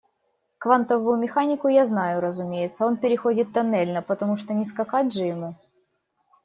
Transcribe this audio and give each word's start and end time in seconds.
Квантовую 0.57 1.19
механику 1.19 1.67
я 1.67 1.85
знаю, 1.85 2.21
разумеется, 2.21 2.87
он 2.87 2.97
переходит 2.97 3.53
тоннельно, 3.53 4.01
потому 4.01 4.35
что 4.35 4.55
не 4.55 4.65
скакать 4.65 5.13
же 5.13 5.25
ему. 5.25 5.53